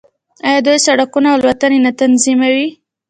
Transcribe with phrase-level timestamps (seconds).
[0.47, 2.67] آیا دوی سړکونه او الوتنې نه تنظیموي؟